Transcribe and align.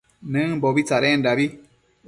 Nëmbobi 0.31 0.81
tsadendabi 0.87 1.45